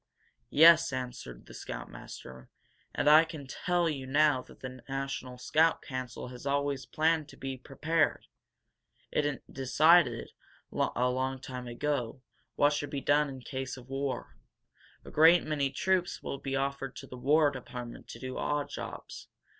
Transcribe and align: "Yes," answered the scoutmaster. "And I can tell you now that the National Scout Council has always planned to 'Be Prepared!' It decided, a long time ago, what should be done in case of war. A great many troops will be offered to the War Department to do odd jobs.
"Yes," 0.49 0.91
answered 0.91 1.45
the 1.45 1.53
scoutmaster. 1.53 2.49
"And 2.95 3.07
I 3.07 3.23
can 3.23 3.45
tell 3.45 3.87
you 3.87 4.07
now 4.07 4.41
that 4.41 4.61
the 4.61 4.81
National 4.89 5.37
Scout 5.37 5.83
Council 5.83 6.29
has 6.29 6.43
always 6.47 6.87
planned 6.87 7.29
to 7.29 7.37
'Be 7.37 7.55
Prepared!' 7.55 8.25
It 9.11 9.43
decided, 9.53 10.31
a 10.73 11.09
long 11.11 11.39
time 11.39 11.67
ago, 11.67 12.23
what 12.55 12.73
should 12.73 12.89
be 12.89 12.99
done 13.01 13.29
in 13.29 13.41
case 13.41 13.77
of 13.77 13.89
war. 13.89 14.35
A 15.05 15.11
great 15.11 15.43
many 15.43 15.69
troops 15.69 16.23
will 16.23 16.39
be 16.39 16.55
offered 16.55 16.95
to 16.95 17.05
the 17.05 17.15
War 17.15 17.51
Department 17.51 18.07
to 18.07 18.19
do 18.19 18.39
odd 18.39 18.69
jobs. 18.69 19.27